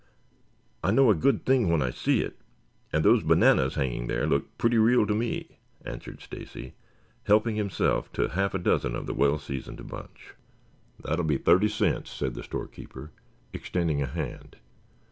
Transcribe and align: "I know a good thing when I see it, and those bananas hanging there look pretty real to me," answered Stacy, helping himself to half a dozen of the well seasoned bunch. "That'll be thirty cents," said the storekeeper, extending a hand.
"I 0.83 0.89
know 0.89 1.11
a 1.11 1.13
good 1.13 1.45
thing 1.45 1.69
when 1.71 1.83
I 1.83 1.91
see 1.91 2.21
it, 2.21 2.37
and 2.91 3.05
those 3.05 3.21
bananas 3.21 3.75
hanging 3.75 4.07
there 4.07 4.25
look 4.25 4.57
pretty 4.57 4.79
real 4.79 5.05
to 5.05 5.13
me," 5.13 5.59
answered 5.85 6.21
Stacy, 6.23 6.73
helping 7.25 7.55
himself 7.55 8.11
to 8.13 8.29
half 8.29 8.55
a 8.55 8.57
dozen 8.57 8.95
of 8.95 9.05
the 9.05 9.13
well 9.13 9.37
seasoned 9.37 9.87
bunch. 9.87 10.33
"That'll 11.03 11.23
be 11.23 11.37
thirty 11.37 11.69
cents," 11.69 12.09
said 12.09 12.33
the 12.33 12.41
storekeeper, 12.41 13.11
extending 13.53 14.01
a 14.01 14.07
hand. 14.07 14.55